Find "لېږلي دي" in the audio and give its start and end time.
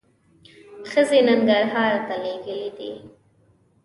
2.23-2.91